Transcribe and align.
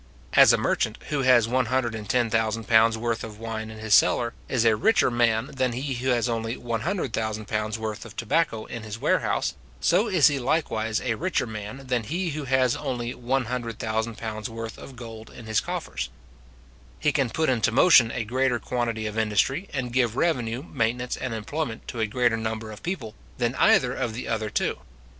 As 0.33 0.51
a 0.51 0.57
merchant, 0.57 0.97
who 1.09 1.21
has 1.21 1.45
£110,000 1.47 2.95
worth 2.97 3.23
of 3.23 3.37
wine 3.39 3.69
in 3.69 3.77
his 3.77 3.93
cellar, 3.93 4.33
is 4.49 4.65
a 4.65 4.75
richer 4.75 5.11
man 5.11 5.51
than 5.53 5.73
he 5.73 5.93
who 5.93 6.09
has 6.09 6.27
only 6.27 6.55
£100,000 6.55 7.77
worth 7.77 8.03
of 8.03 8.15
tobacco 8.15 8.65
in 8.65 8.81
his 8.81 8.97
warehouse, 8.97 9.53
so 9.79 10.07
is 10.07 10.25
he 10.25 10.39
likewise 10.39 11.01
a 11.01 11.13
richer 11.13 11.45
man 11.45 11.85
than 11.85 12.01
he 12.05 12.29
who 12.31 12.45
has 12.45 12.75
only 12.75 13.13
£100,000 13.13 14.49
worth 14.49 14.79
of 14.79 14.95
gold 14.95 15.29
in 15.29 15.45
his 15.45 15.61
coffers. 15.61 16.09
He 16.99 17.11
can 17.11 17.29
put 17.29 17.47
into 17.47 17.71
motion 17.71 18.09
a 18.11 18.23
greater 18.23 18.57
quantity 18.57 19.05
of 19.05 19.19
industry, 19.19 19.69
and 19.71 19.93
give 19.93 20.15
revenue, 20.15 20.63
maintenance, 20.63 21.15
and 21.15 21.31
employment, 21.31 21.87
to 21.89 21.99
a 21.99 22.07
greater 22.07 22.37
number 22.37 22.71
of 22.71 22.81
people, 22.81 23.13
than 23.37 23.53
either 23.53 23.93
of 23.93 24.15
the 24.15 24.27
other 24.27 24.49
two. 24.49 24.79